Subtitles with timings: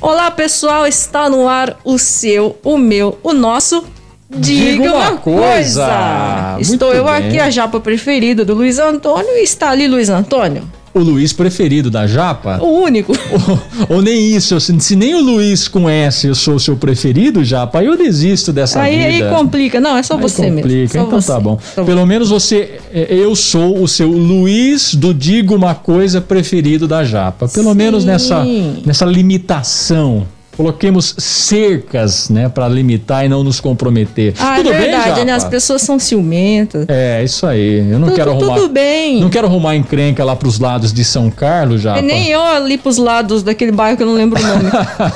[0.00, 3.84] Olá, pessoal, está no ar o seu, o meu, o nosso.
[4.30, 5.84] Diga, Diga uma, coisa.
[5.84, 6.56] coisa.
[6.60, 7.14] Estou eu bem.
[7.14, 11.88] aqui, a japa preferida do Luiz Antônio, e está ali Luiz Antônio, O Luiz preferido
[11.90, 12.58] da Japa?
[12.60, 13.12] o único.
[13.88, 16.76] ou, ou nem isso, se, se nem o Luiz com S eu sou o seu
[16.76, 19.30] preferido, Japa, aí eu desisto dessa aí, aí vida.
[19.30, 19.80] complica.
[19.80, 20.56] Não, é só Aí você mesmo.
[20.62, 21.28] complica, então você.
[21.28, 21.58] tá bom.
[21.74, 26.88] Só Pelo menos você, é, eu sou o seu Luiz do Digo Uma Coisa preferido
[26.88, 27.48] da Japa.
[27.48, 27.76] Pelo Sim.
[27.76, 28.44] menos nessa,
[28.84, 30.26] nessa limitação.
[30.60, 34.34] Coloquemos cercas, né, para limitar e não nos comprometer.
[34.38, 35.32] Ah, Tudo é verdade, bem, né?
[35.32, 36.84] As pessoas são ciumentas.
[36.86, 37.90] É, isso aí.
[37.90, 38.56] Eu não tudo, quero arrumar.
[38.56, 39.22] tudo bem.
[39.22, 42.00] Não quero arrumar encrenca lá pros lados de São Carlos, Japa.
[42.00, 44.70] E nem eu ali pros lados daquele bairro que eu não lembro o nome.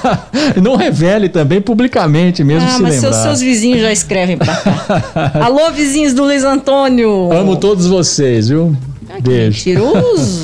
[0.64, 3.12] não revele também publicamente mesmo ah, se mas lembrar.
[3.12, 5.32] seus, seus vizinhos já escrevem pra cá.
[5.44, 7.30] Alô, vizinhos do Luiz Antônio.
[7.30, 8.74] Amo todos vocês, viu?
[9.20, 9.58] Beijo.
[9.58, 10.42] Mentiroso.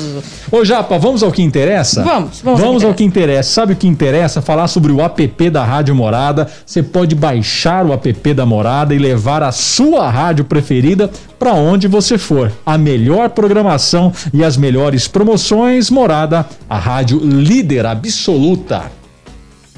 [0.51, 2.03] Ô Japa, vamos ao que interessa?
[2.03, 3.49] Vamos, vamos ao Vamos que ao que interessa.
[3.53, 4.41] Sabe o que interessa?
[4.41, 6.45] Falar sobre o app da Rádio Morada.
[6.65, 11.09] Você pode baixar o app da Morada e levar a sua rádio preferida
[11.39, 12.51] para onde você for.
[12.65, 15.89] A melhor programação e as melhores promoções.
[15.89, 18.91] Morada, a rádio líder absoluta.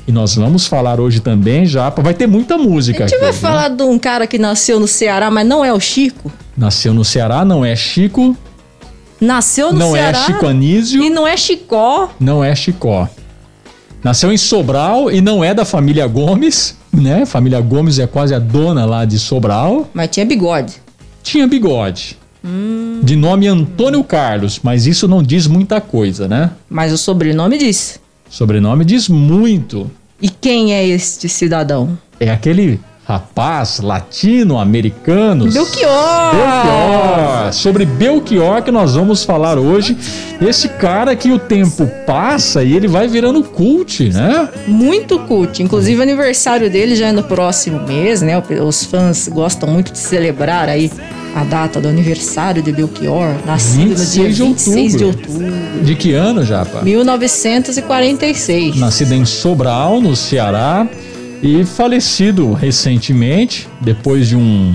[0.08, 2.02] E nós vamos falar hoje também, Japa.
[2.02, 3.24] Vai ter muita música A gente aqui.
[3.24, 3.42] vai viu?
[3.42, 6.32] falar de um cara que nasceu no Ceará, mas não é o Chico.
[6.58, 8.36] Nasceu no Ceará, não é Chico,
[9.20, 11.02] Nasceu no não Ceará é Chico Anísio.
[11.04, 12.10] e não é Chicó.
[12.20, 13.08] não é Chicó.
[14.04, 17.26] Nasceu em Sobral e não é da família Gomes, né?
[17.26, 19.90] Família Gomes é quase a dona lá de Sobral.
[19.94, 20.74] Mas tinha bigode.
[21.24, 22.18] Tinha bigode.
[23.02, 26.52] De nome Antônio Carlos, mas isso não diz muita coisa, né?
[26.70, 28.00] Mas o sobrenome disse.
[28.30, 29.90] Sobrenome diz muito.
[30.22, 31.98] E quem é este cidadão?
[32.20, 32.82] É aquele
[33.14, 35.46] rapaz latino-americano.
[35.46, 36.32] Belchior!
[36.34, 37.54] Belchior!
[37.54, 39.96] Sobre Belchior que nós vamos falar hoje.
[40.42, 44.50] Esse cara que o tempo passa e ele vai virando cult, né?
[44.68, 45.62] Muito cult.
[45.62, 48.42] Inclusive, o aniversário dele já é no próximo mês, né?
[48.66, 50.92] Os fãs gostam muito de celebrar aí
[51.36, 55.46] a data do aniversário de Belchior, nascido no dia 26 de 26 de outubro.
[55.46, 55.84] outubro.
[55.84, 56.82] De que ano, Japa?
[56.82, 58.76] 1946.
[58.76, 60.88] Nascido em Sobral, no Ceará,
[61.44, 64.74] e falecido recentemente, depois de um,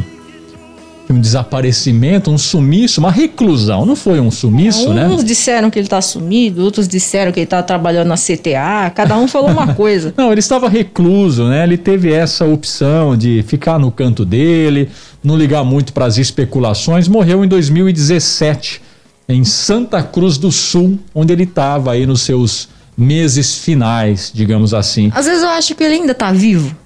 [1.09, 3.87] um desaparecimento, um sumiço, uma reclusão.
[3.87, 5.09] Não foi um sumiço, né?
[5.09, 9.17] Uns disseram que ele tá sumido, outros disseram que ele tá trabalhando na CTA, cada
[9.17, 10.13] um falou uma coisa.
[10.15, 11.65] Não, ele estava recluso, né?
[11.65, 14.91] Ele teve essa opção de ficar no canto dele,
[15.25, 17.09] não ligar muito para as especulações.
[17.09, 18.83] Morreu em 2017,
[19.27, 25.13] em Santa Cruz do Sul, onde ele estava aí nos seus meses finais, digamos assim.
[25.15, 26.77] Às vezes eu acho que ele ainda tá vivo.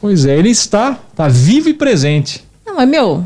[0.00, 2.42] Pois é, ele está, está vivo e presente.
[2.66, 3.22] Não, mas meu,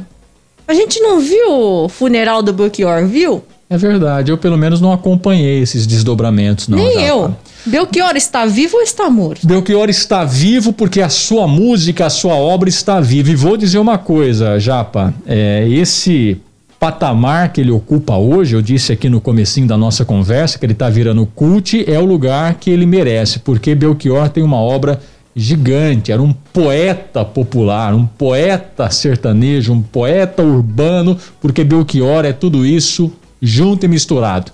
[0.67, 3.45] a gente não viu o funeral do Belchior, viu?
[3.71, 6.77] É verdade, eu pelo menos não acompanhei esses desdobramentos, não.
[6.77, 7.07] Nem Japa.
[7.07, 7.37] eu.
[7.65, 9.47] Belchior está vivo ou está morto?
[9.47, 13.31] Belchior está vivo porque a sua música, a sua obra está viva.
[13.31, 16.39] E vou dizer uma coisa, Japa, é, esse
[16.83, 20.73] patamar que ele ocupa hoje, eu disse aqui no comecinho da nossa conversa que ele
[20.73, 25.01] está virando cult, é o lugar que ele merece, porque Belchior tem uma obra
[25.33, 32.67] gigante, era um poeta popular, um poeta sertanejo, um poeta urbano, porque Belchior é tudo
[32.67, 34.51] isso junto e misturado.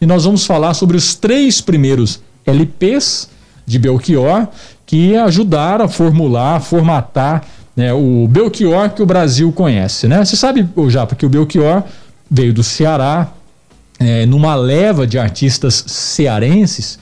[0.00, 3.28] E nós vamos falar sobre os três primeiros LPs
[3.66, 4.46] de Belchior
[4.86, 7.44] que ajudaram a formular, a formatar
[7.76, 10.06] né, o Belchior que o Brasil conhece.
[10.08, 10.24] Né?
[10.24, 11.82] Você sabe, Japa, que o Belchior
[12.30, 13.32] veio do Ceará,
[13.98, 16.98] é, numa leva de artistas cearenses,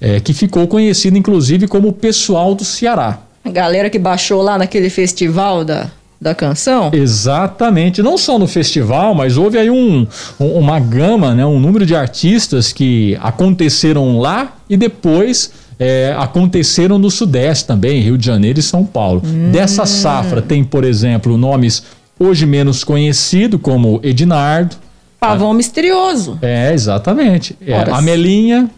[0.00, 3.18] é, que ficou conhecido inclusive como o pessoal do Ceará.
[3.44, 6.90] A galera que baixou lá naquele festival da, da canção.
[6.92, 10.06] Exatamente, não só no festival, mas houve aí um,
[10.38, 16.98] um- uma gama, né, um número de artistas que aconteceram lá e depois é, aconteceram
[16.98, 19.22] no Sudeste também, Rio de Janeiro e São Paulo.
[19.52, 21.84] Dessa safra tem, por exemplo, nomes
[22.18, 24.76] hoje menos conhecidos, como Ednardo.
[25.20, 26.38] Pavão misterioso.
[26.42, 27.56] É, exatamente.
[27.64, 27.90] É.
[27.90, 28.70] Amelinha,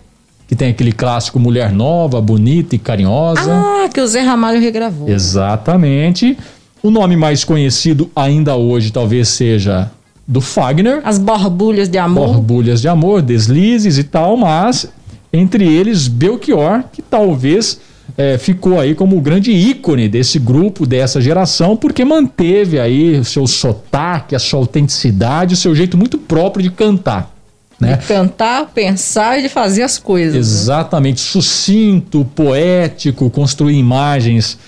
[0.47, 3.53] que tem aquele clássico Mulher Nova, bonita e carinhosa.
[3.53, 5.09] Ah, que o Zé Ramalho regravou.
[5.09, 6.37] Exatamente.
[6.83, 9.91] O nome mais conhecido ainda hoje talvez seja
[10.27, 12.29] do Fagner, As borbulhas de amor.
[12.29, 14.89] Borbulhas de Amor, Deslizes e tal, mas
[15.33, 17.81] entre eles Belchior, que talvez
[18.17, 23.25] eh, ficou aí como o grande ícone desse grupo, dessa geração, porque manteve aí o
[23.25, 27.35] seu sotaque, a sua autenticidade, o seu jeito muito próprio de cantar.
[27.79, 27.97] Né?
[27.97, 30.35] De cantar, pensar e de fazer as coisas.
[30.35, 30.39] né?
[30.39, 34.59] Exatamente, sucinto, poético, construir imagens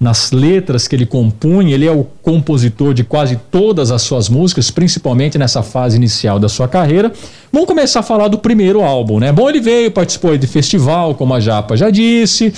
[0.00, 1.74] nas letras que ele compunha.
[1.74, 6.48] Ele é o compositor de quase todas as suas músicas, principalmente nessa fase inicial da
[6.48, 7.12] sua carreira.
[7.52, 9.30] Vamos começar a falar do primeiro álbum, né?
[9.30, 12.50] Bom, ele veio, participou de festival, como a Japa já disse.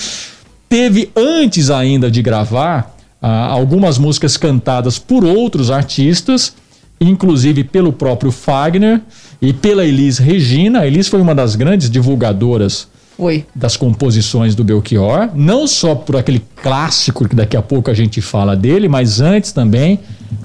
[0.68, 6.54] Teve antes ainda de gravar ah, algumas músicas cantadas por outros artistas,
[7.00, 9.00] inclusive pelo próprio Fagner
[9.42, 10.80] e pela Elis Regina.
[10.80, 12.86] A Elis foi uma das grandes divulgadoras
[13.16, 13.44] Foi.
[13.52, 18.20] das composições do Belchior, não só por aquele clássico que daqui a pouco a gente
[18.20, 19.98] fala dele, mas antes também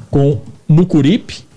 [0.10, 1.49] com Mucuripe,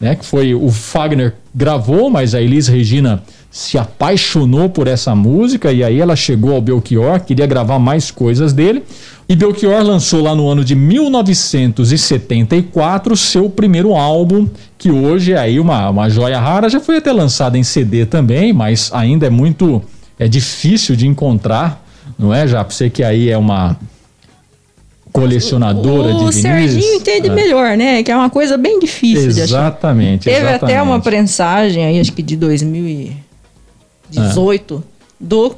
[0.00, 5.70] né, que foi o Fagner gravou, mas a Elis Regina se apaixonou por essa música
[5.72, 8.82] e aí ela chegou ao Belchior, queria gravar mais coisas dele.
[9.28, 14.48] E Belchior lançou lá no ano de 1974 seu primeiro álbum,
[14.78, 18.52] que hoje é aí uma, uma joia rara, já foi até lançado em CD também,
[18.52, 19.82] mas ainda é muito
[20.18, 21.86] é difícil de encontrar,
[22.18, 22.62] não é, já?
[22.62, 23.76] Você que aí é uma
[25.12, 26.34] colecionadora o de vinis.
[26.36, 28.02] Serginho entende Ah, melhor, né?
[28.02, 29.66] Que é uma coisa bem difícil de achar.
[29.66, 30.24] Exatamente.
[30.24, 30.80] Teve até exatamente.
[30.82, 34.82] uma prensagem aí, acho que de 2018,
[35.18, 35.56] do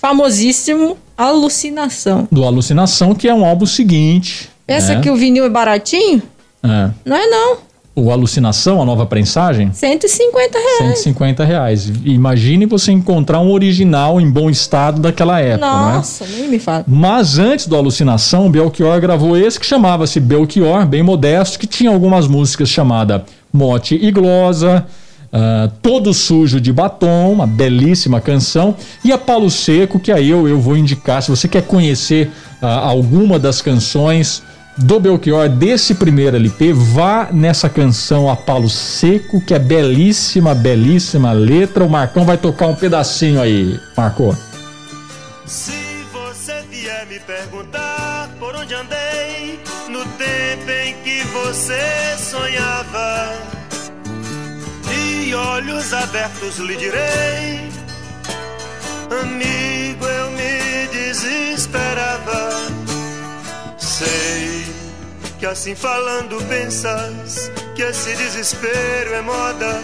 [0.00, 2.26] famosíssimo Alucinação.
[2.30, 4.50] Do Alucinação, que é um álbum seguinte.
[4.66, 5.00] Pensa né?
[5.00, 6.22] que o vinil é baratinho?
[6.62, 6.90] É.
[7.04, 7.58] Não é não.
[7.96, 10.98] O Alucinação, a nova prensagem, 150 reais.
[10.98, 11.92] 150 reais.
[12.04, 15.70] Imagine você encontrar um original em bom estado daquela época, é?
[15.70, 16.84] Nossa, nem me fala.
[16.88, 22.26] Mas antes do Alucinação, Belchior gravou esse que chamava-se Belchior, bem modesto, que tinha algumas
[22.26, 24.84] músicas chamada Mote e Glosa,
[25.32, 28.74] ah, Todo Sujo de Batom, uma belíssima canção,
[29.04, 32.30] e a Palo Seco, que aí eu, eu vou indicar, se você quer conhecer
[32.60, 34.42] ah, alguma das canções
[34.76, 41.32] do Belchior desse primeiro LP, vá nessa canção A Palo Seco, que é belíssima, belíssima
[41.32, 41.84] letra.
[41.84, 44.36] O Marcão vai tocar um pedacinho aí, Marcou.
[45.46, 45.72] Se
[46.12, 53.32] você vier me perguntar por onde andei no tempo em que você sonhava,
[54.90, 57.68] e olhos abertos lhe direi,
[59.22, 62.63] amigo, eu me desesperava.
[65.44, 69.82] Que assim falando pensas que esse desespero é moda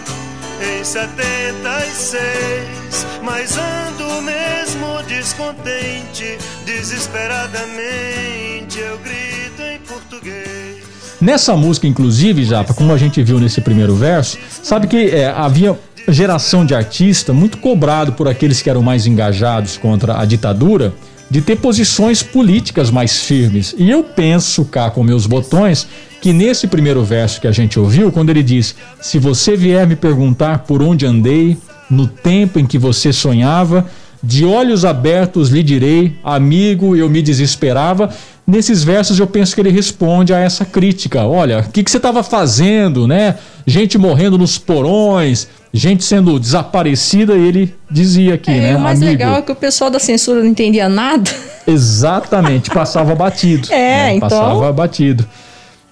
[0.59, 10.83] em 76, mas ando mesmo descontente, desesperadamente eu grito em português.
[11.21, 15.79] Nessa música, inclusive, Japa, como a gente viu nesse primeiro verso, sabe que é, havia
[16.07, 20.91] geração de artista muito cobrado por aqueles que eram mais engajados contra a ditadura
[21.31, 23.73] de ter posições políticas mais firmes.
[23.77, 25.87] E eu penso cá com meus botões
[26.19, 29.95] que nesse primeiro verso que a gente ouviu, quando ele diz: Se você vier me
[29.95, 31.57] perguntar por onde andei,
[31.89, 33.87] no tempo em que você sonhava,
[34.21, 38.09] de olhos abertos lhe direi, amigo, eu me desesperava.
[38.45, 41.23] Nesses versos eu penso que ele responde a essa crítica.
[41.23, 43.35] Olha, o que, que você estava fazendo, né?
[43.65, 48.75] Gente morrendo nos porões, gente sendo desaparecida, ele dizia aqui, É, né?
[48.77, 49.11] o mais amigo.
[49.11, 51.29] legal é que o pessoal da censura não entendia nada.
[51.65, 53.67] Exatamente, passava batido.
[53.71, 54.15] É, né?
[54.15, 55.25] então- Passava batido.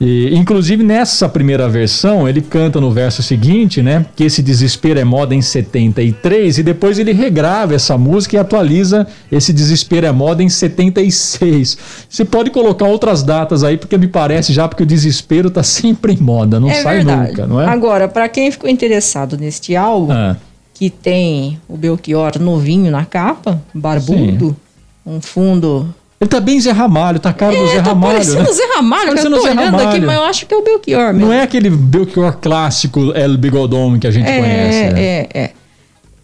[0.01, 4.05] E, inclusive nessa primeira versão, ele canta no verso seguinte, né?
[4.15, 9.05] Que esse desespero é moda em 73, e depois ele regrava essa música e atualiza
[9.29, 11.77] esse desespero é moda em 76.
[12.09, 16.13] Você pode colocar outras datas aí, porque me parece já porque o desespero tá sempre
[16.13, 17.29] em moda, não é sai verdade.
[17.31, 17.65] nunca, não é?
[17.65, 20.37] Agora, pra quem ficou interessado neste álbum, Ah,
[20.73, 24.55] que tem o Belchior novinho na capa, barbudo,
[25.05, 25.93] um fundo.
[26.21, 28.52] Ele tá bem Zé Ramalho, tá a cara do Zé tá Ramalho, parecendo né?
[28.52, 30.06] Zé Ramalho, que eu Parecendo tô Zé olhando aqui, Ramalho.
[30.06, 31.19] mas eu acho que é o Belchior mesmo.
[31.28, 34.94] Não é aquele Belchior clássico El Bigodon que a gente conhece.
[34.94, 35.02] né?
[35.02, 35.52] É, é, é.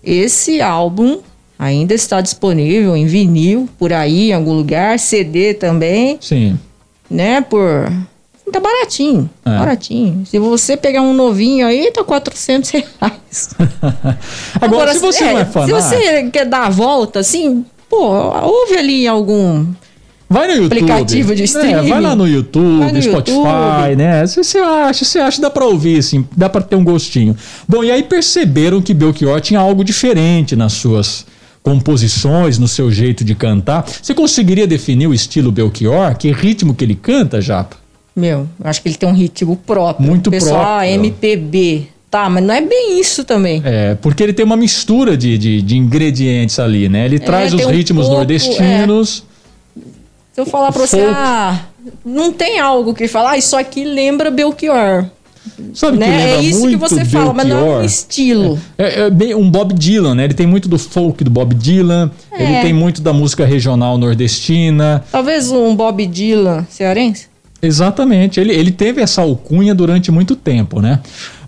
[0.03, 1.19] Esse álbum
[1.57, 6.59] ainda está disponível em vinil, por aí, em algum lugar, CD também, Sim.
[7.09, 7.41] né?
[7.41, 7.89] Por.
[8.51, 9.49] Tá baratinho, É.
[9.57, 10.23] baratinho.
[10.25, 13.49] Se você pegar um novinho aí, tá 400 reais.
[14.61, 17.97] Agora, se você não é Se fanático, você quer dar a volta, assim, pô,
[18.43, 19.65] ouve ali algum.
[20.29, 20.79] Vai no YouTube.
[20.91, 21.89] aplicativo de É, streaming.
[21.89, 23.95] vai lá no YouTube, Vai no Spotify, YouTube.
[23.97, 24.27] né?
[24.27, 27.35] Se você acha, você acha, dá pra ouvir, assim, dá pra ter um gostinho.
[27.67, 31.25] Bom, e aí perceberam que Belchior tinha algo diferente nas suas
[31.61, 33.85] composições, no seu jeito de cantar.
[34.01, 36.15] Você conseguiria definir o estilo Belchior?
[36.15, 37.75] Que ritmo que ele canta, Japa?
[38.15, 40.07] Meu, eu acho que ele tem um ritmo próprio.
[40.07, 40.93] Muito pessoal, ah, próprio.
[40.93, 41.87] MPB.
[42.09, 43.61] Tá, mas não é bem isso também.
[43.65, 47.03] É, porque ele tem uma mistura de, de, de ingredientes ali, né?
[47.05, 49.23] Ele traz os um ritmos pouco, nordestinos.
[50.35, 51.13] Se eu falar pra você, Folk.
[51.17, 51.61] ah,
[52.03, 55.05] não tem algo que falar, ah, isso aqui lembra Belchior.
[55.73, 56.05] Sabe né?
[56.07, 57.85] que lembra É isso que você fala, mas não é um Belchior?
[57.85, 58.59] estilo.
[58.77, 60.25] É, é bem um Bob Dylan, né?
[60.25, 62.43] Ele tem muito do folk do Bob Dylan, É.
[62.43, 65.05] ele tem muito da música regional nordestina.
[65.09, 67.27] Talvez um Bob Dylan cearense?
[67.61, 70.99] Exatamente, ele, ele teve essa alcunha durante muito tempo, né?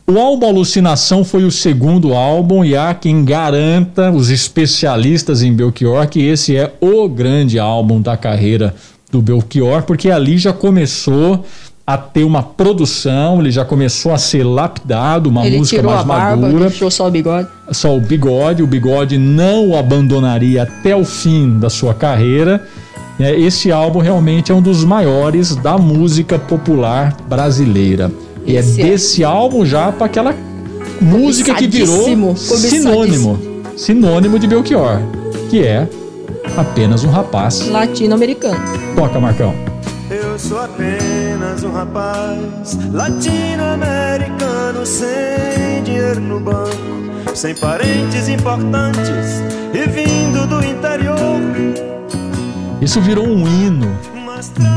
[0.09, 6.07] O álbum Alucinação foi o segundo álbum e há quem garanta, os especialistas em Belchior,
[6.07, 8.73] que esse é o grande álbum da carreira
[9.11, 11.43] do Belchior, porque ali já começou
[11.85, 16.41] a ter uma produção, ele já começou a ser lapidado, uma ele música mais barba,
[16.43, 17.49] madura deixou só o bigode.
[17.71, 22.65] só o bigode, o bigode não o abandonaria até o fim da sua carreira.
[23.19, 23.37] né?
[23.37, 28.09] Esse álbum realmente é um dos maiores da música popular brasileira.
[28.47, 30.33] E é Esse desse álbum já para aquela
[31.01, 33.37] música que virou sinônimo,
[33.75, 35.01] sinônimo de Belchior,
[35.49, 35.85] que é
[36.55, 37.67] apenas um rapaz.
[37.67, 38.57] Latino-americano.
[38.95, 39.53] Toca, Marcão.
[40.09, 50.47] Eu sou apenas um rapaz latino-americano sem dinheiro no banco, sem parentes importantes e vindo
[50.47, 51.41] do interior.
[52.81, 53.93] Isso virou um hino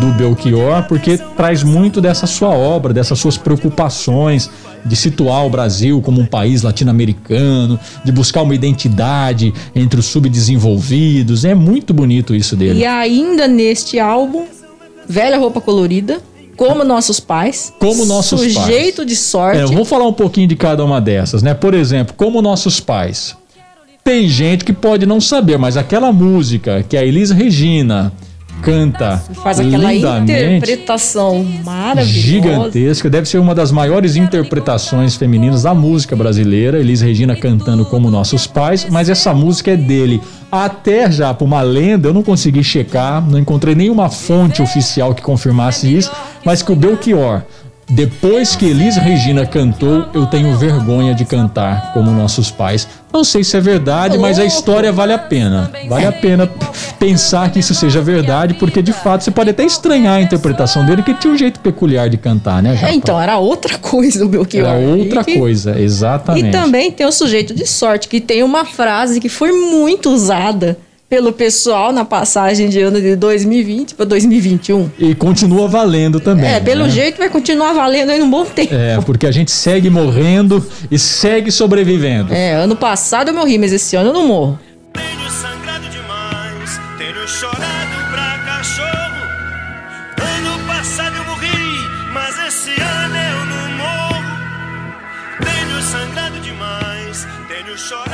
[0.01, 4.51] do Belchior, porque traz muito dessa sua obra, dessas suas preocupações
[4.85, 11.45] de situar o Brasil como um país latino-americano, de buscar uma identidade entre os subdesenvolvidos.
[11.45, 12.81] É muito bonito isso dele.
[12.81, 14.47] E ainda neste álbum,
[15.07, 16.21] Velha Roupa Colorida,
[16.57, 17.73] Como Nossos Pais.
[17.79, 18.55] Como Nossos Pais.
[18.55, 19.61] Sujeito de sorte.
[19.61, 21.53] É, eu vou falar um pouquinho de cada uma dessas, né?
[21.53, 23.37] Por exemplo, como nossos pais.
[24.03, 28.13] Tem gente que pode não saber, mas aquela música que a Elis Regina
[28.61, 32.05] canta Faz aquela interpretação maravilhosa.
[32.05, 33.11] gigantesca.
[33.11, 36.79] Deve ser uma das maiores interpretações femininas da música brasileira.
[36.79, 40.21] Elis Regina cantando como nossos pais, mas essa música é dele.
[40.51, 45.23] Até já por uma lenda, eu não consegui checar, não encontrei nenhuma fonte oficial que
[45.23, 46.11] confirmasse isso,
[46.45, 47.43] mas que o Belchior,
[47.91, 52.87] depois que Elis Regina cantou, eu tenho vergonha de cantar como nossos pais.
[53.13, 55.71] Não sei se é verdade, mas a história vale a pena.
[55.89, 56.49] Vale a pena
[56.99, 61.03] pensar que isso seja verdade, porque de fato você pode até estranhar a interpretação dele,
[61.03, 62.93] que tinha um jeito peculiar de cantar, né, Japa?
[62.93, 64.69] então, era outra coisa o Belchior.
[64.69, 66.49] Era outra que- coisa, exatamente.
[66.49, 70.79] E também tem o sujeito de sorte, que tem uma frase que foi muito usada
[71.11, 74.89] pelo pessoal na passagem de ano de 2020 para 2021.
[74.97, 76.49] E continua valendo também.
[76.49, 76.91] É, pelo né?
[76.91, 78.73] jeito vai continuar valendo aí um bom tempo.
[78.73, 82.33] É, porque a gente segue morrendo e segue sobrevivendo.
[82.33, 84.57] É, ano passado eu morri, mas esse ano eu não morro.
[84.93, 89.21] tenho sangrado demais, tenho chorado pra cachorro.
[90.39, 94.25] Ano passado eu morri, mas esse ano eu não morro.
[95.41, 98.10] Tenho sangrado demais, tenho chorado pra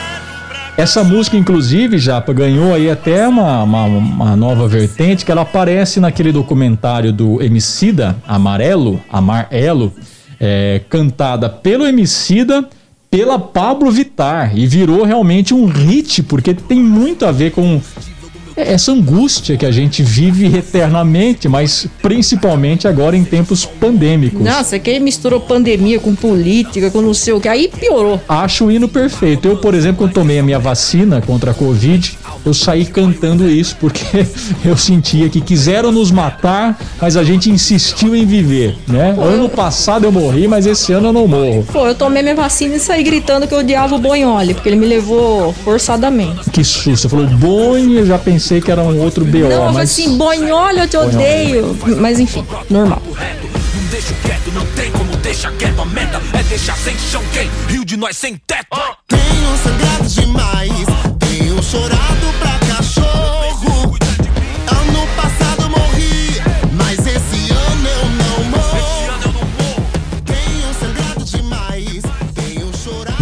[0.77, 6.01] Essa música, inclusive, Japa, ganhou aí até uma, uma, uma nova vertente, que ela aparece
[6.01, 9.91] naquele documentário do Emicida, Amarelo, Amarelo,
[10.39, 12.69] é, cantada pelo Emicida,
[13.11, 17.81] pela Pablo Vittar, e virou realmente um hit, porque tem muito a ver com
[18.57, 24.41] essa angústia que a gente vive eternamente, mas principalmente agora em tempos pandêmicos.
[24.41, 28.21] Nossa, que misturou pandemia com política, com não sei o que, aí piorou.
[28.29, 29.47] Acho o hino perfeito.
[29.47, 33.77] Eu, por exemplo, quando tomei a minha vacina contra a Covid, eu saí cantando isso
[33.81, 34.27] porque
[34.65, 39.17] eu sentia que quiseram nos matar, mas a gente insistiu em viver, né?
[39.19, 41.67] Ano passado eu morri, mas esse ano eu não morro.
[41.73, 44.77] Pô, eu tomei minha vacina e saí gritando que eu odiava o Bonholi, porque ele
[44.77, 46.51] me levou forçadamente.
[46.51, 46.97] Que susto.
[46.97, 49.91] Você falou boi, eu já pensei que era um outro BO, Não, eu falei mas
[49.91, 51.79] assim, Bonholi, eu te odeio.
[52.01, 53.03] Mas enfim, normal.
[53.07, 55.81] Não deixa quieto, não tem como deixar quieto.
[55.81, 57.49] A meta é deixar sem chão quem?
[57.69, 58.67] Rio de nós sem teto.
[59.09, 60.56] Tenho sangrado demais,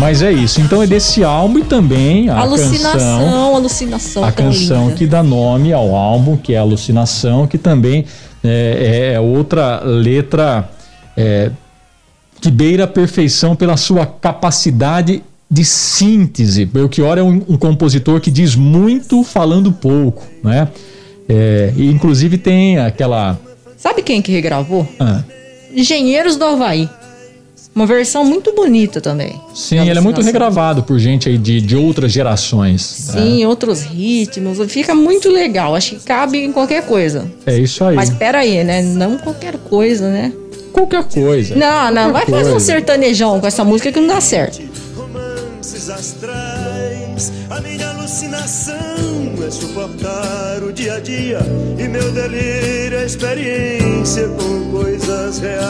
[0.05, 0.61] mas é isso.
[0.61, 4.25] Então é desse álbum e também a alucinação, canção alucinação.
[4.25, 4.97] a canção linda.
[4.97, 8.05] que dá nome ao álbum, que é Alucinação, que também
[8.45, 10.69] é, é outra letra
[11.17, 11.51] é,
[12.39, 16.67] que beira a perfeição pela sua capacidade de síntese.
[16.67, 20.69] Belchior é um, um compositor que diz muito falando pouco, né?
[21.27, 23.41] É, e inclusive tem aquela.
[23.79, 24.87] Sabe quem que regravou?
[25.01, 25.23] ah,
[25.75, 26.91] Engenheiros do Havaí.
[27.75, 29.41] Uma versão muito bonita também.
[29.53, 30.25] sim, ele é muito Alucinação.
[30.33, 33.11] regravado por gente aí de, de outras gerações.
[33.15, 33.21] né?
[33.21, 34.59] Sim, outros ritmos.
[34.71, 35.75] Fica muito legal.
[35.75, 37.27] Acho que cabe em qualquer coisa.
[37.45, 37.97] É isso aí.
[37.97, 38.81] Mas pera aí, né?
[38.81, 40.33] Não qualquer coisa, né?
[40.73, 41.57] Qualquer coisa.
[41.57, 42.13] Não, não.
[42.13, 42.67] Vai Qualquer fazer um coisa.
[42.67, 44.61] sertanejão com essa música que não dá certo.
[44.97, 47.33] romances astrais.
[47.51, 48.75] A minha alucinação
[49.47, 51.39] é suportar o dia a dia
[51.79, 55.65] e meu delírio é experiência com coisas reais.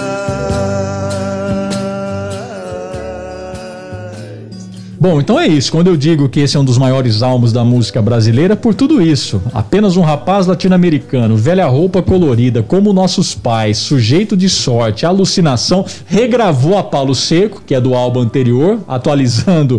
[5.04, 5.70] Bom, então é isso.
[5.70, 8.73] Quando eu digo que esse é um dos maiores álbuns da música brasileira, é por
[8.73, 9.38] tudo isso.
[9.52, 16.78] Apenas um rapaz latino-americano, velha roupa colorida, como nossos pais, sujeito de sorte, alucinação, regravou
[16.78, 19.78] a Paulo Seco, que é do álbum anterior, atualizando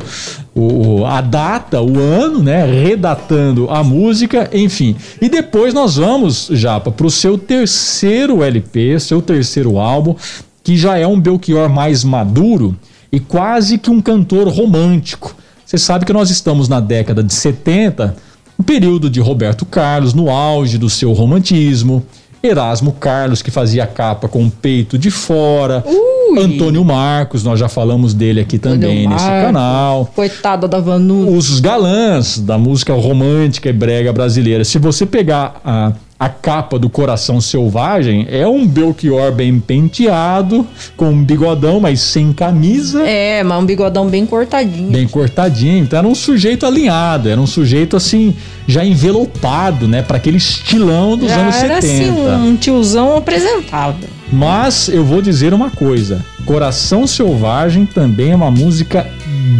[0.53, 2.63] o, a data, o ano, né?
[2.63, 4.95] Redatando a música, enfim.
[5.19, 10.15] E depois nós vamos, Japa, pro seu terceiro LP, seu terceiro álbum,
[10.63, 12.77] que já é um Belchior mais maduro
[13.15, 15.33] e quase que um cantor romântico.
[15.65, 18.13] Você sabe que nós estamos na década de 70,
[18.59, 22.05] um período de Roberto Carlos no auge do seu romantismo,
[22.43, 26.43] Erasmo Carlos que fazia capa com o peito de fora, Ui.
[26.43, 30.11] Antônio Marcos, nós já falamos dele aqui também nesse canal.
[30.13, 31.35] Coitada da Vanu.
[31.35, 34.65] Os galãs da música romântica e brega brasileira.
[34.65, 41.09] Se você pegar a, a capa do Coração Selvagem, é um Belchior bem penteado, com
[41.09, 43.05] um bigodão, mas sem camisa.
[43.05, 44.91] É, mas um bigodão bem cortadinho.
[44.91, 48.33] Bem cortadinho, então era um sujeito alinhado, era um sujeito assim,
[48.65, 52.13] já envelopado, né, para aquele estilão dos Já anos era 70.
[52.13, 54.07] assim, um tiozão apresentável.
[54.31, 59.05] Mas eu vou dizer uma coisa: Coração Selvagem também é uma música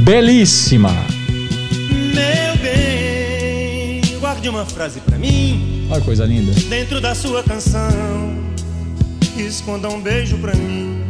[0.03, 0.91] belíssima.
[2.13, 6.51] Meu bem, guarde uma frase pra mim Olha que coisa linda.
[6.69, 8.35] dentro da sua canção.
[9.37, 11.01] Esconda um beijo pra mim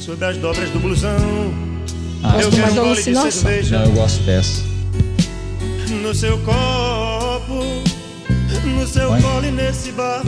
[0.00, 1.52] sob as dobras do blusão.
[2.22, 4.62] Ah, Eu quero um gole de cerveja não, eu gosto dessa.
[6.02, 7.64] no seu copo,
[8.64, 9.20] no seu Vai.
[9.22, 10.22] colo e nesse bar.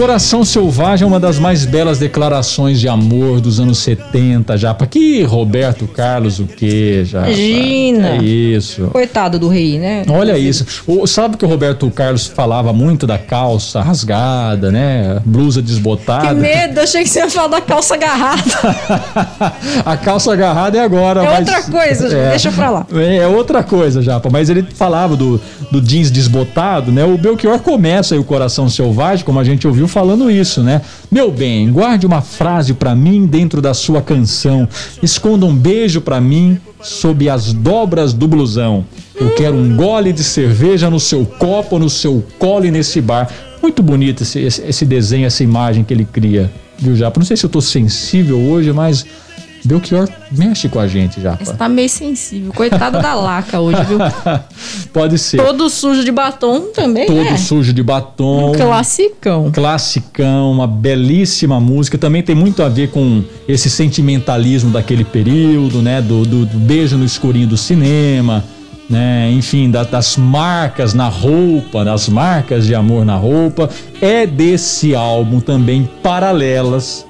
[0.00, 4.72] Coração Selvagem é uma das mais belas declarações de amor dos anos 70, já.
[4.72, 7.26] Pra que Roberto Carlos o quê, já?
[7.28, 8.08] Imagina.
[8.16, 8.84] É isso.
[8.86, 10.06] Coitado do rei, né?
[10.08, 10.64] Olha isso.
[10.86, 15.20] O- sabe que o Roberto Carlos falava muito da calça rasgada, né?
[15.22, 16.32] Blusa Que desbotada.
[16.32, 18.42] medo, achei que você ia falar da calça agarrada.
[19.84, 21.22] A calça agarrada é agora.
[21.22, 22.86] É mas- outra coisa, deixa pra lá.
[22.94, 24.30] É, é outra coisa, Japa.
[24.32, 25.38] Mas ele falava do,
[25.70, 27.04] do jeans desbotado, né?
[27.04, 30.80] O Belchior começa aí o Coração Selvagem, como a gente ouviu falando isso, né?
[31.10, 34.66] Meu bem, guarde uma frase pra mim dentro da sua canção.
[35.02, 38.84] Esconda um beijo pra mim sob as dobras do blusão.
[39.14, 43.28] Eu quero um gole de cerveja no seu copo, no seu colo e nesse bar.
[43.60, 47.20] Muito bonito esse, esse, esse desenho, essa imagem que ele cria, viu, Japa?
[47.20, 49.04] Não sei se eu tô sensível hoje, mas
[49.64, 51.44] Belchior mexe com a gente, Japa.
[51.44, 52.52] Você tá meio sensível.
[52.52, 53.98] Coitada da laca hoje, viu?
[54.92, 55.36] Pode ser.
[55.44, 57.36] Todo sujo de batom também, Todo né?
[57.36, 58.50] sujo de batom.
[58.50, 59.50] Um classicão.
[59.52, 61.98] Classicão, uma belíssima música.
[61.98, 66.00] Também tem muito a ver com esse sentimentalismo daquele período, né?
[66.00, 68.42] Do, do- do beijo no escurinho do cinema,
[68.88, 69.30] né?
[69.32, 73.68] Enfim, da- das marcas na roupa, das marcas de amor na roupa.
[74.00, 77.06] É desse álbum também, Paralelas,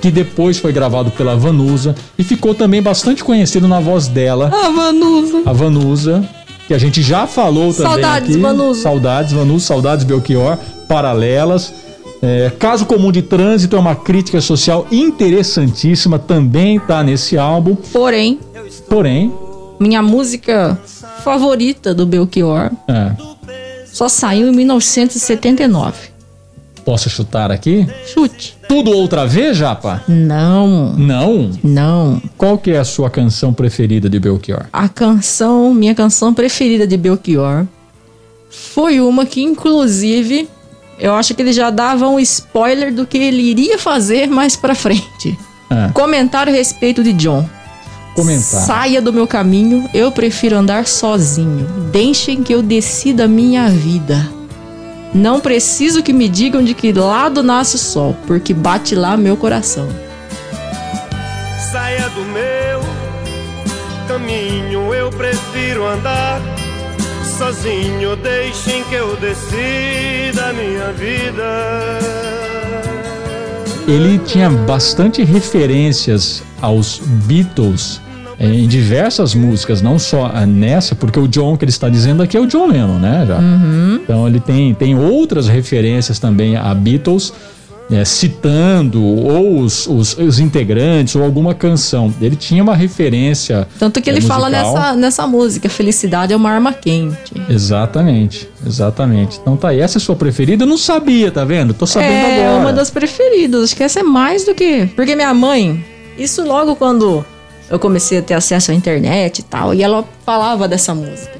[0.00, 4.70] que depois foi gravado pela Vanusa e ficou também bastante conhecido na voz dela Ah,
[4.70, 5.42] Vanusa.
[5.44, 6.28] a Vanusa,
[6.66, 8.38] que a gente já falou também Saudades, aqui.
[8.40, 8.82] Vanusa.
[8.82, 10.58] Saudades, Vanusa, saudades Belchior,
[10.88, 11.72] paralelas.
[12.20, 17.76] É, Caso Comum de Trânsito é uma crítica social interessantíssima, também tá nesse álbum.
[17.76, 18.40] Porém,
[18.88, 19.32] Porém,
[19.78, 20.76] minha música
[21.22, 23.12] favorita do Belchior é,
[23.86, 25.92] só saiu em 1979.
[26.84, 27.86] posso chutar aqui?
[28.06, 28.57] Chute.
[28.68, 30.02] Tudo outra vez, Japa?
[30.06, 31.50] Não, Não.
[31.64, 32.22] não.
[32.36, 34.66] Qual que é a sua canção preferida de Belchior?
[34.72, 37.64] A canção, minha canção preferida de Belchior,
[38.50, 40.48] foi uma que, inclusive,
[40.98, 44.74] eu acho que ele já dava um spoiler do que ele iria fazer mais pra
[44.74, 45.38] frente.
[45.70, 47.48] É, Comentário a respeito de John.
[48.14, 48.42] comentar.
[48.66, 51.66] Saia do meu caminho, eu prefiro andar sozinho.
[51.92, 54.28] Deixem que eu decida a minha vida.
[55.14, 59.36] Não preciso que me digam de que lado nasce o sol, porque bate lá meu
[59.36, 59.88] coração.
[61.70, 62.80] Saia do meu
[64.06, 66.40] caminho, eu prefiro andar
[67.38, 68.16] sozinho.
[68.16, 71.98] Deixem que eu decida a minha vida.
[73.86, 78.00] ele tinha bastante referências aos Beatles
[78.38, 82.22] eh, em diversas músicas, não só ah, nessa, porque o John que ele está dizendo
[82.22, 83.24] aqui é o John Lennon, né?
[83.26, 83.38] Já.
[84.08, 87.30] Então ele tem, tem outras referências também a Beatles,
[87.92, 92.12] eh, citando ou os, os, os integrantes ou alguma canção.
[92.18, 93.68] Ele tinha uma referência.
[93.78, 97.34] Tanto que eh, ele fala nessa, nessa música: felicidade é uma arma quente.
[97.50, 99.38] Exatamente, exatamente.
[99.42, 100.64] Então tá aí, essa é a sua preferida?
[100.64, 101.74] Eu não sabia, tá vendo?
[101.74, 102.62] Tô sabendo é agora.
[102.62, 103.64] uma das preferidas.
[103.64, 104.86] Acho que essa é mais do que.
[104.96, 105.84] Porque minha mãe,
[106.16, 107.22] isso logo quando
[107.68, 111.38] eu comecei a ter acesso à internet e tal, e ela falava dessa música.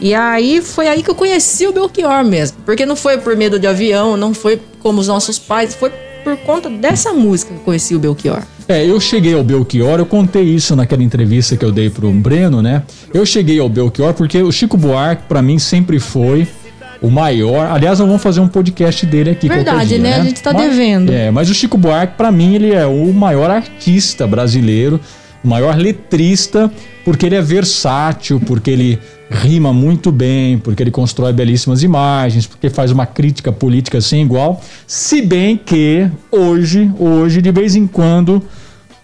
[0.00, 2.58] E aí foi aí que eu conheci o Belchior mesmo.
[2.64, 5.90] Porque não foi por medo de avião, não foi como os nossos pais, foi
[6.24, 8.42] por conta dessa música que eu conheci o Belchior.
[8.68, 12.62] É, eu cheguei ao Belchior, eu contei isso naquela entrevista que eu dei pro Breno,
[12.62, 12.82] né?
[13.12, 16.46] Eu cheguei ao Belchior porque o Chico Buarque, pra mim, sempre foi
[17.02, 17.66] o maior.
[17.70, 20.14] Aliás, nós vamos fazer um podcast dele aqui Verdade, dia, né?
[20.16, 21.10] A gente tá Mas- devendo.
[21.12, 25.00] É, mas o Chico Buarque, pra mim, ele é o maior artista brasileiro,
[25.42, 26.70] o maior letrista,
[27.04, 28.98] porque ele é versátil, porque ele
[29.30, 34.60] rima muito bem, porque ele constrói belíssimas imagens, porque faz uma crítica política sem igual.
[34.86, 38.42] Se bem que hoje, hoje, de vez em quando,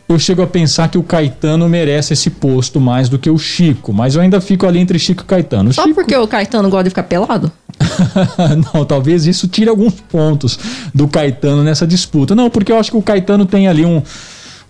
[0.09, 3.93] eu chego a pensar que o Caetano merece esse posto mais do que o Chico,
[3.93, 5.73] mas eu ainda fico ali entre Chico e Caetano.
[5.73, 7.51] Só Chico- porque o Caetano gosta de ficar pelado?
[8.75, 10.59] não, talvez isso tire alguns pontos
[10.95, 12.35] do Caetano nessa disputa.
[12.35, 14.03] Não, porque eu acho que o Caetano tem ali um,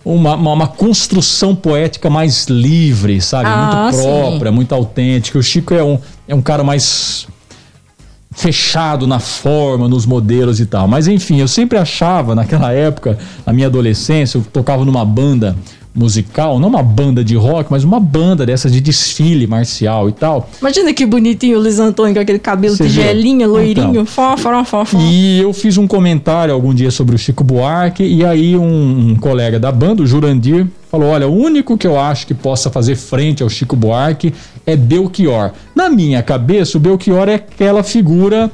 [0.07, 3.49] uma, uma, uma construção poética mais livre, sabe?
[3.49, 4.03] Ah, muito sim.
[4.03, 5.37] própria, muito autêntica.
[5.37, 7.27] O Chico é um, é um cara mais
[8.31, 10.87] fechado na forma, nos modelos e tal.
[10.87, 15.55] Mas enfim, eu sempre achava naquela época, na minha adolescência, eu tocava numa banda
[15.97, 20.49] musical, não uma banda de rock, mas uma banda dessas de desfile marcial e tal.
[20.61, 22.85] Imagina que bonitinho o Luiz Antônio com aquele cabelo viu?
[22.85, 24.05] tigelinha, loirinho, Então.
[24.05, 24.97] fó, fó, fó, fó.
[25.01, 29.15] E eu fiz um comentário algum dia sobre o Chico Buarque e aí um, um
[29.15, 32.95] colega da banda, o Jurandir, falou: "Olha, o único que eu acho que possa fazer
[32.95, 34.33] frente ao Chico Buarque
[34.65, 35.51] é Belchior".
[35.75, 38.51] Na minha cabeça, o Belchior é aquela figura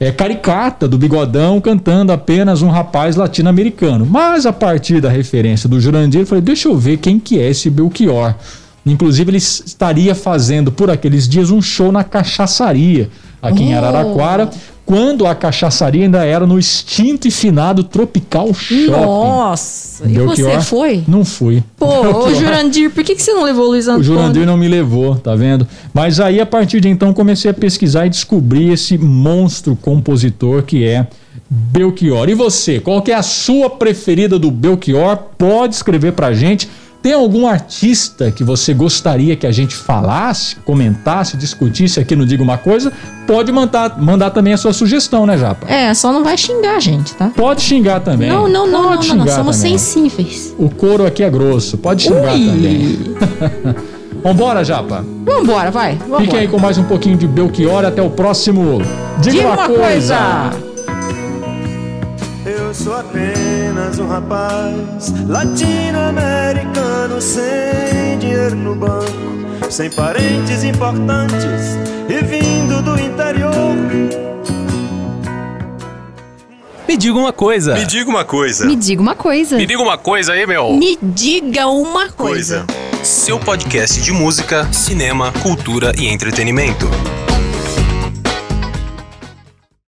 [0.00, 4.06] é, caricata do bigodão cantando apenas um rapaz latino-americano.
[4.06, 7.50] Mas a partir da referência do Jurandir, eu falei: "Deixa eu ver quem que é
[7.50, 8.34] esse Belchior".
[8.86, 13.10] Inclusive, ele estaria fazendo por aqueles dias um show na cachaçaria
[13.42, 13.78] aqui em Oh.
[13.78, 14.50] Araraquara,
[14.88, 18.90] quando a cachaçaria ainda era no extinto e finado Tropical Shopping.
[18.90, 21.04] Nossa, e Belchior, você foi?
[21.06, 21.62] Não fui.
[21.76, 21.86] Pô,
[22.24, 24.04] ô Jurandir, por que, que você não levou o Luiz O Antônio?
[24.06, 25.68] Jurandir não me levou, tá vendo?
[25.92, 30.86] Mas aí, a partir de então, comecei a pesquisar e descobri esse monstro compositor que
[30.86, 31.06] é
[31.50, 32.30] Belchior.
[32.30, 35.18] E você, qual que é a sua preferida do Belchior?
[35.36, 36.66] Pode escrever pra gente.
[37.08, 42.42] Tem algum artista que você gostaria que a gente falasse, comentasse, discutisse aqui no Diga
[42.42, 42.92] Uma Coisa?
[43.26, 45.66] Pode mandar, mandar também a sua sugestão, né, Japa?
[45.66, 47.32] É, só não vai xingar a gente, tá?
[47.34, 48.28] Pode xingar também.
[48.28, 49.78] Não, não, não, não, Pode não, não, xingar somos também.
[49.78, 50.54] sensíveis.
[50.58, 52.46] O couro aqui é grosso, pode xingar Ui.
[52.46, 52.98] também.
[54.22, 55.02] Vambora, Japa.
[55.24, 55.94] Vambora, vai.
[55.94, 56.24] Vambora.
[56.24, 57.86] Fiquem aí com mais um pouquinho de Belchior.
[57.86, 58.82] Até o próximo.
[59.22, 60.67] Diga, Diga uma, coisa.
[62.68, 71.78] Eu sou apenas um rapaz latino-americano sem dinheiro no banco, sem parentes importantes
[72.10, 73.74] e vindo do interior.
[76.86, 77.72] Me diga uma coisa.
[77.72, 78.66] Me diga uma coisa.
[78.66, 79.56] Me diga uma coisa.
[79.56, 80.74] Me diga uma coisa aí, meu.
[80.74, 82.66] Me diga uma coisa.
[82.66, 83.02] coisa.
[83.02, 86.86] Seu podcast de música, cinema, cultura e entretenimento.